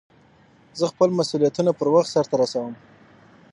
[0.79, 2.73] زه خپل مسئولیتونه پر وخت سرته رسوم.